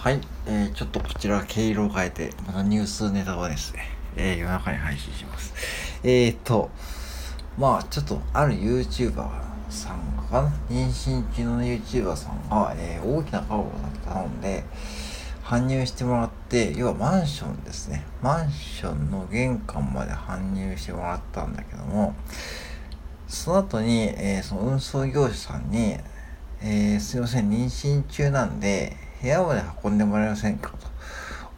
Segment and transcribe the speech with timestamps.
[0.00, 3.84] はい、えー、ちょっとこちら毛色を変えて、またニュースネタをですね、
[4.16, 5.52] えー、夜中に配信します。
[6.02, 6.70] えーと、
[7.58, 9.28] まあちょっとある YouTuber
[9.68, 10.00] さん
[10.30, 13.72] かな、妊娠中の YouTuber さんが、えー、大きなカゴを
[14.06, 14.64] 頼んで、
[15.44, 18.06] 搬入してもらって、要はマンションですね。
[18.22, 22.14] マンションの玄関まで搬入してもらったんだけども、
[23.28, 25.98] その後に、えー、その運送業者さんに、
[26.62, 30.90] えー、すいません、妊娠中なんで、部屋まで運んでもらえませんかと。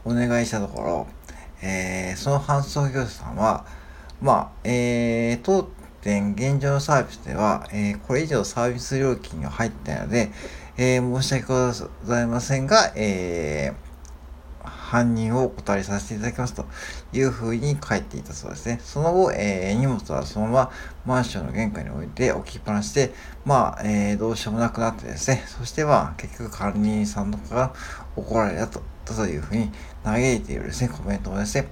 [0.04, 1.06] お願いしたところ、
[1.62, 3.64] えー、その搬送業者さんは、
[4.20, 5.70] まあ、えー、当
[6.02, 10.30] 店現状のサービスでは、えー、これ以上サービス料金が入ったので、
[10.76, 13.91] えー、申し訳ございませんが、えー、
[14.64, 16.64] 犯人をお断りさせていただきますと
[17.12, 18.80] いうふうに書いていたそうですね。
[18.82, 20.70] その後、えー、荷物はそのまま
[21.06, 23.12] マンションの玄関に置いて置きっぱなしで、
[23.44, 27.74] まあ、えー、どうしようもなくなってですね、そしてまあ、結局管理人さんとかが
[28.16, 29.70] 怒られたとというふうに
[30.04, 31.68] 嘆いているですね、コメントもですね、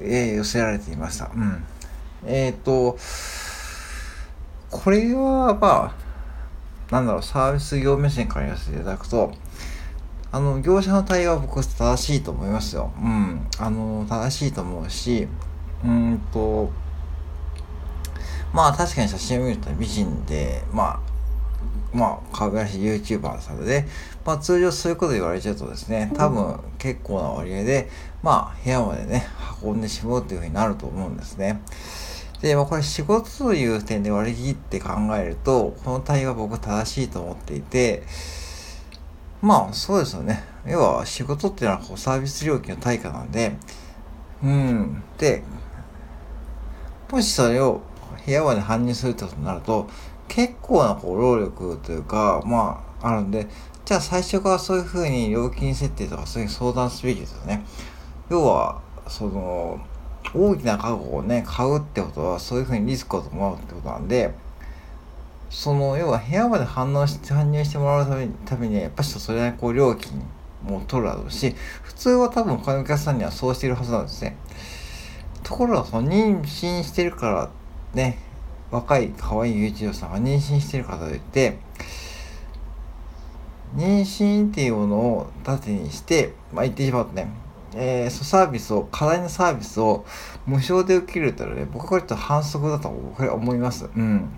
[0.00, 1.30] えー、寄せられていました。
[1.34, 1.64] うん。
[2.26, 2.98] えっ、ー、と、
[4.70, 5.94] これは、ま
[6.90, 9.32] あ、なんだろう、サービス業目線から言わせていただくと、
[10.30, 12.92] あの、業者の対応は僕正しいと思いますよ。
[13.00, 13.46] うん。
[13.58, 15.26] あの、正しいと思うし、
[15.84, 16.70] うんと、
[18.52, 21.00] まあ確かに写真を見ると美人で、まあ、
[21.92, 23.86] まあ、可愛らしい YouTuber さんで、
[24.24, 27.88] まあ通常そういうこと言われちゃうとですね、多分結構な割合で、
[28.22, 29.26] まあ部屋までね、
[29.62, 31.62] 運んでしまうというふうになると思うんですね。
[32.42, 38.02] で、まあこれ仕事という点で割り切って考えると、この対応は僕正しいと思っていて、
[39.40, 40.42] まあそうですよね。
[40.66, 43.56] 要は仕事っていうのはこうサービス料金の対価なんで、
[44.42, 45.02] うん。
[45.18, 45.42] で、
[47.10, 47.80] もしそれを
[48.24, 49.88] 部屋まで搬入するってことになると、
[50.26, 53.46] 結構なこう労力というか、まああるんで、
[53.84, 57.64] じゃあ最初からそういうふうに料金設定とかそういう相談すべきですよね。
[58.28, 59.80] 要は、その、
[60.34, 64.34] 大きな家具をね、買うってことはそういうふうにリスクを伴うってことなんで、
[65.50, 70.22] その要は部屋まで反応して搬入してもらうためにためにやっぱりそれなりこう料金
[70.62, 74.36] も取るだろうし普通は多分他のお客さんにはそうしているはずなんですね
[75.42, 77.50] ところがその妊娠してるから
[77.94, 78.18] ね
[78.70, 81.58] 若い可愛い YouTuber さんが妊娠してるからといって
[83.74, 87.28] 妊娠っていうものを盾にしてまあ言ってしまうとね
[87.74, 90.06] えー、サービスを、課題のサービスを
[90.46, 93.90] 無償で受けるというのはね、僕はこれちょっと反則だと僕は思います。
[93.94, 94.30] うん。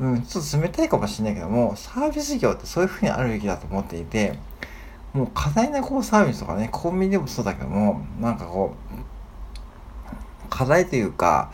[0.00, 4.38] うん、ちょっと冷たいかもしれないけども、サービス業ってそういうふうにあるべきだと思っていて、
[5.12, 11.50] もう過大なこうサービスとかね、コンビニでもそうだけども、なんかこう、課題というか、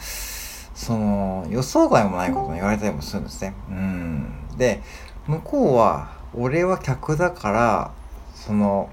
[0.75, 3.55] その、予想外もないことに言われたりもするんですね。
[3.71, 4.33] うん。
[4.59, 4.83] で、
[5.27, 7.91] 向こうは、俺は客だから、
[8.35, 8.91] その、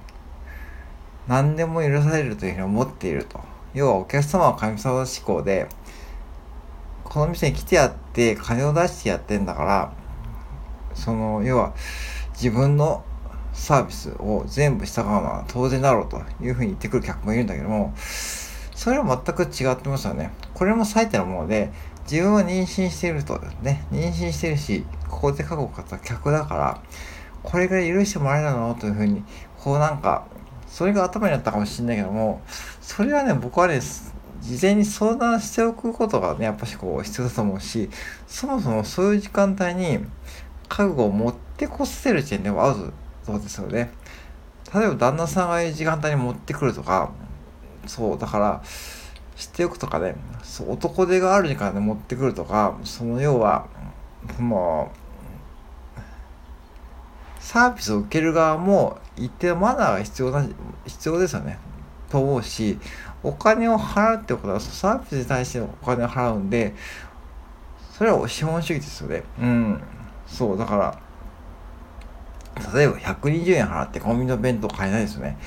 [1.27, 3.39] 何でも許されるというふうに思っていると。
[3.73, 5.67] 要はお客様は神様志向で、
[7.11, 9.93] この店に来てやって金を出してやってんだから
[10.93, 11.73] その要は
[12.35, 13.03] 自分の
[13.51, 20.31] サービスを全部従うのは当然だろうというふうに言ってくる客もいるんだけどもそれは全く違ってますよね。
[20.53, 21.73] これも最たるもので
[22.09, 26.81] 自分は妊娠しているとね妊娠してるしここで過去を買った客だから
[27.43, 29.21] これぐらい許してもらえるのというふうに
[29.59, 30.25] こうなんか
[30.65, 32.41] それが頭にあったかもしれないけども
[32.79, 33.81] それはね僕はね
[34.41, 37.89] 事前に相談しておくことがね、やっぱしこう必要だと思うし、
[38.27, 39.99] そもそもそういう時間帯に
[40.67, 42.93] 家具を持ってこせる時点でもアウ
[43.25, 43.91] トですよね。
[44.73, 47.11] 例えば旦那さんがいる時間帯に持ってくるとか、
[47.85, 48.61] そう、だから、
[49.35, 53.67] 知っておくとかね、そう男手がある時間で持ってくるとか、その要は、
[54.39, 55.01] もう、
[57.39, 60.47] サービスを受ける側も一定マナーが必要な、
[60.85, 61.59] 必要ですよね。
[62.09, 62.77] と思うし、
[63.23, 66.73] お金を払うってことはサービスに対してお金を払うんで
[67.97, 69.23] それは資本主義ですよね。
[69.39, 69.81] うん。
[70.25, 70.99] そうだから
[72.73, 75.37] 例えば120円払ってコンビニの弁当買えないですよね。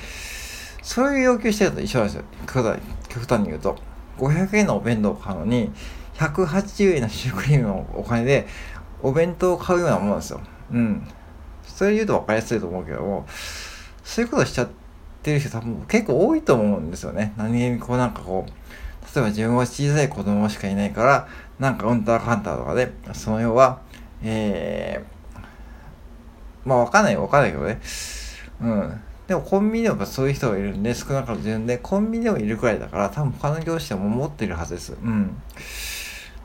[0.81, 2.23] そういう要求してると一緒なんですよ。
[3.09, 3.75] 極端に言うと。
[4.19, 5.71] 500円のお弁当を買うのに
[6.13, 8.47] 180円のシュークリームのお金で
[9.01, 10.39] お弁当を買うようなものなんですよ。
[10.71, 11.07] うん。
[11.63, 13.25] それ言うと分かりやすいと思うけども
[14.03, 14.84] そういうことしちゃって
[15.25, 17.33] ってる人多分結構多いと思うんですよね。
[17.35, 18.51] 何気にこうなんかこう、
[19.15, 21.27] 例えば自分は小さい子供しかいないから、
[21.57, 23.81] なんかウンターカンターとかで、その要は、
[24.21, 27.81] えー、まあわかんないわかんないけどね。
[28.61, 29.01] うん。
[29.27, 34.93] でもコンビニでもそういう人がいるんで、少なからずいるんで、コンビニでもいるくらいだから、多分他の業種でも持ってるはずです。
[34.93, 35.41] うん。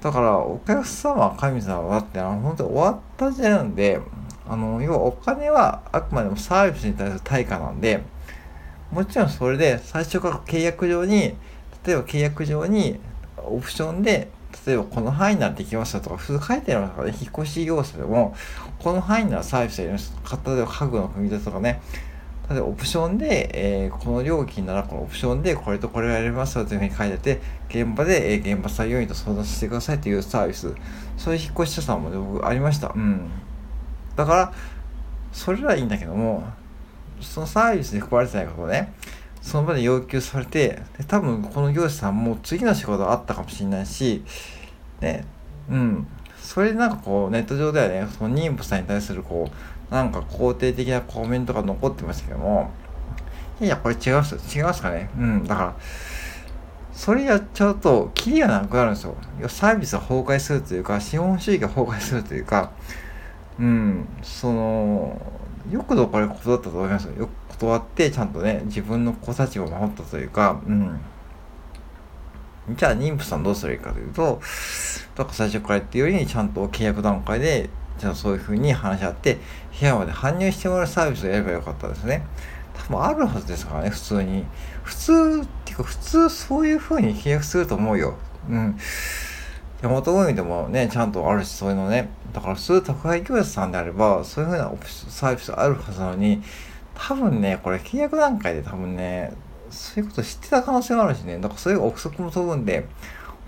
[0.00, 4.00] だから、お客様神様はってあの本当終わった時代なんで、
[4.48, 8.02] あの要はお金はあくまでもサービスに対する対価なんで
[8.92, 11.34] もちろんそれで最初から契約上に
[11.86, 12.98] 例えば契約上に
[13.36, 14.28] オプションで
[14.66, 17.14] 例えばこの範囲ならできますよとか普通書いてありますかね。
[17.20, 18.34] 引っ越し業者でも
[18.78, 20.12] この範囲ならサービスやります。
[20.44, 21.80] 例えば家具の組み立てとかね。
[22.50, 30.74] 例えばオプションで、えー、この料金ならこのオプションでこれとこれをやりますよというふうに書いてて現場で、えー、現場作業員と相談してくださいというサービス。
[31.16, 32.92] そういう引っ越し者さんも僕ありました。
[32.94, 33.30] うん。
[34.16, 34.52] だから
[35.32, 36.42] それはいいんだけども
[37.20, 38.92] そのサービスに含まれてないことをね
[39.40, 44.22] その場で要求されてで多分この業者さんも次の仕事あったかもしれないし
[45.00, 45.24] ね
[45.70, 46.06] うん。
[46.36, 52.70] それでなんかこうネット上ではねその妊婦さんに対するこうなんか肯定的なコメントが残ってましたけども
[53.60, 55.10] いやこれ違います違いますかね？
[55.18, 55.44] うん。
[55.44, 55.76] だから
[56.92, 59.16] それやっちゃうとキリがなくなるんですよ。
[59.48, 62.72] サービスが崩壊するというか資本主義が崩壊するというか
[63.58, 64.08] うん。
[64.22, 65.20] その
[65.70, 67.14] よくぞこれ断ったと思いますよ。
[67.14, 71.00] よく断ってちゃんとね自分の子たちを守ったというかうん。
[72.76, 74.40] じゃあ妊婦さんどうすればいいかというと
[75.16, 77.68] だから最初から言ったようにちゃんと契約段階で
[77.98, 79.38] じゃあそういうふうに話し合って
[79.78, 82.22] 部屋まで搬入してもらうサービスをやればよかったですね。
[82.74, 84.44] 多分あるはずですからね普通に。
[84.82, 85.12] 普通
[85.44, 88.16] っていうか普通そういうふうに契約すると思うよ。
[88.48, 88.78] うん。
[89.82, 92.10] ヤマト運輸でもね、ちゃんとあるし、そういうのね。
[92.34, 94.70] だから普通宅配業者さんであれば、そういうふうな
[95.08, 96.42] サービスあるはずなのに、
[96.94, 99.32] 多分ね、これ契約段階で多分ね、
[99.70, 102.86] そういうこと知ってた可能性があるしね、だからそういう憶測も飛ぶんで、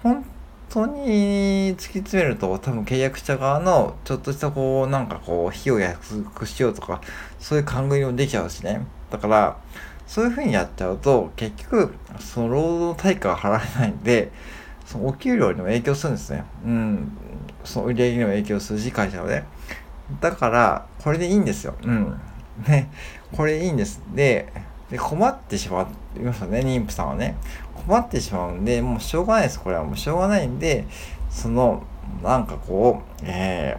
[0.02, 0.24] 本
[0.70, 7.02] 当に突き詰めると多分契約者側のちょっとしたこう、なんかこう、費用安くしようとか、
[7.38, 8.86] そういう勘繰りもできちゃうしね。
[9.10, 9.58] だから、
[10.06, 14.32] そういうふうにやっちゃうと、結局、その労働対価が払えないんで、
[14.84, 16.44] そのお給料にも影響するんですね。
[16.64, 17.12] うん。
[17.64, 19.44] その売り上げにも影響するし、会社はね。
[20.20, 21.74] だから、これでいいんですよ。
[21.82, 22.20] うん。
[22.66, 22.90] ね。
[23.32, 24.02] これいいんです。
[24.14, 24.52] で、
[24.90, 27.36] で困ってしまいますよね、妊婦さんはね。
[27.86, 29.60] 困ってしまうんで、もうしょうがないです。
[29.60, 30.84] これはもうしょうがないんで、
[31.30, 31.82] その、
[32.22, 33.78] なんかこう、え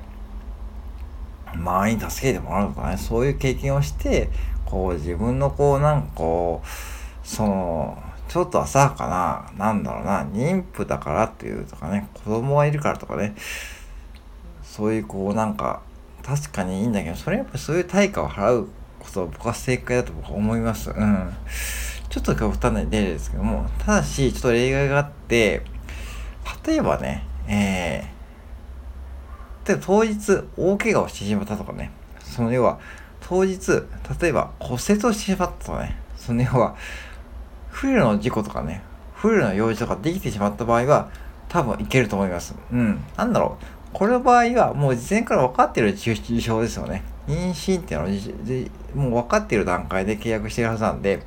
[1.48, 4.30] ー、周りに助けてもらうとかね、そういう経験をして、
[4.66, 8.02] こう自分のこう、なんかこう、その、
[8.34, 13.36] ちょっと浅はかな、なんだろうな、妊婦だからっていうとかね、子供がいるからとかね、
[14.64, 15.84] そういうこうなんか、
[16.24, 18.70] 確かにいいんだけど、それやっぱそういう対価を払う
[19.00, 20.90] ことは僕は正解だと僕は思います。
[20.90, 21.32] うん。
[22.10, 25.62] ちょっと極端な例ですけども、ただし、ちょっと例外があって、
[26.66, 32.80] 例えばね、えー、例えば当日大怪我をしてしまったとかね、その要は、
[33.20, 33.84] 当日、
[34.20, 36.76] 例えば骨折をしてしまったとかね、その要は、
[37.74, 38.84] フルの事故とかね、
[39.16, 41.10] フルの用事とかできてしまった場合は、
[41.50, 42.56] 多分いけると思います。
[42.72, 43.04] うん。
[43.18, 43.66] なんだろう。
[43.94, 47.04] この場合はもう事前から分かってる事象ですよね。
[47.28, 48.02] 妊娠っていう
[48.96, 51.24] のはもう分かってる段階で契約してるはずなんで、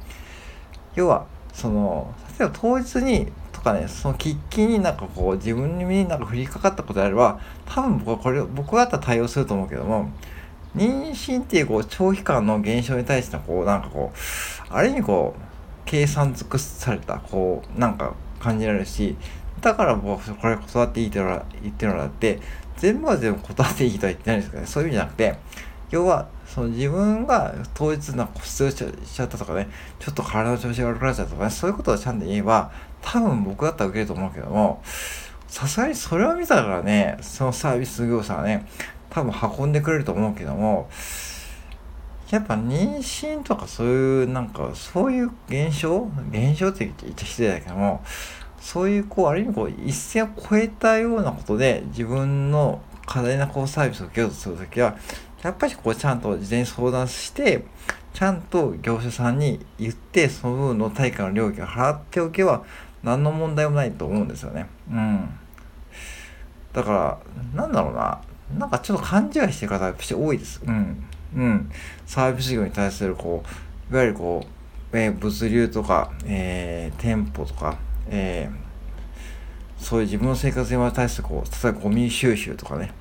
[0.94, 10.10] 要は、その、例えば当日にとかね、その喫緊になんかこう自分になんか降りかかったことであれば、多分僕はこれ、僕だったら対応すると思うけども、
[10.76, 15.55] 妊娠っていうこう長期間の現象に対してのこうなんかこう、ある意味こう、
[15.86, 19.16] 計算尽くされた、こう、なんか感じられるし、
[19.62, 22.40] だから僕これ断っていいって言ってるのだって、
[22.76, 25.38] 全部は全部断っていいとは言ってないんですけどね、そういう意味じゃなくて、
[25.90, 29.68] 要は、その自分が当日な骨折しちゃったとかね、
[29.98, 34.82] ちょっと体の調子が悪くなっちゃったとかね、そういうことをちゃんと言えば、多分僕だったら受けると思うけども、
[35.46, 38.66] さすがにそれを見たからね、そのサービス業者はね、
[39.10, 40.88] 多分運んでくれると思うけども、
[42.30, 46.08] やっぱ妊娠とかそういうなんかそういう現象？
[46.30, 48.02] 現象って言っちゃ失礼だけども
[48.60, 54.96] そういうこうある意味こう一線を越えたようなことで自分の過大なこうサービスを受けようとするときは
[55.42, 57.64] やっぱりこうちゃんと事前に相談して
[58.12, 62.64] ちゃんと業者さんに言ってその分の対価の料金を払っておけば
[63.04, 64.66] 何の問題もないと思うんですよね。
[64.90, 65.28] うん。
[66.72, 67.20] だか
[67.54, 68.20] らなんだろうな
[68.58, 70.60] なんかちょっと勘違いしてる方がやっぱり多いです。
[70.66, 71.04] うん。
[71.34, 71.70] うん、
[72.06, 73.42] サービス業に対するこ
[73.90, 74.44] ういわゆるこ
[74.92, 77.78] う、えー、物流とか、えー、店舗とか、
[78.08, 82.92] えー、そういう自分の生活に対するこう例えばゴミ収集とかね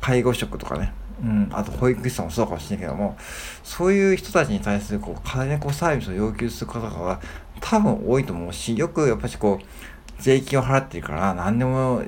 [0.00, 0.92] 介護職とかね、
[1.22, 3.16] うん、あと保育士さんもそうかもしれないけども
[3.62, 7.20] そういう人たちに対するこう金子サービスを要求する方が
[7.60, 12.02] 多分多いと思うしよくやっぱりこう税金を払ってるから何でも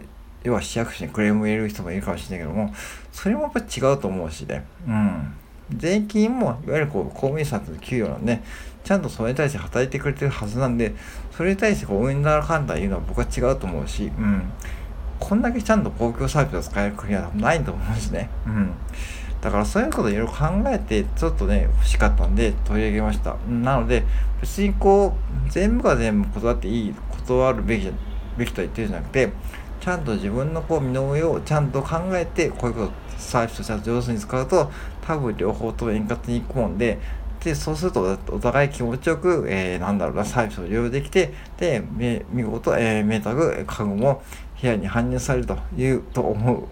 [0.44, 2.72] 要は市役所にクレームを入れる人もいるかもしれないけども
[3.12, 4.64] それもやっぱ違うと思うしね。
[4.86, 5.34] うん。
[5.76, 8.42] 税金もいわゆるこう公務員さんの給与なんで
[8.84, 10.94] ちゃんとそれに対して働いてくれてるはずなんで
[11.32, 14.42] それに対してこう運だらかんだ言うのは僕は違うと思うし、うん、
[15.18, 18.72] こんだけちゃんと公共サービスを使える国はないと思うしね、うん、
[19.44, 23.36] だからそういうこといろいろ考えて、ちょっとね、欲しかったんで取り上げました。
[23.46, 24.02] なので、
[24.40, 25.14] 別にこ
[25.46, 27.90] う、全部が全部断っていい、断るべき、
[28.38, 29.30] べきとは言ってるんじゃなくて、
[29.84, 34.70] ちゃんと自分のこう身の上をちゃんと考えて、こういうこと、サービスとしては上手に使うと、
[35.02, 36.98] 多分両方と円滑にいくもんで、
[37.44, 41.82] で、そうするとお互い気持ちよく、えー、なんだろうな、サービスを利用できて、で、
[42.30, 44.22] 見事、えー、メータグ、家具も
[44.58, 46.66] 部屋に搬入されるという、と思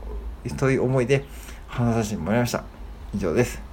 [0.47, 1.27] う、という思いで
[1.67, 2.65] 話させてもらいました。
[3.15, 3.72] 以上です。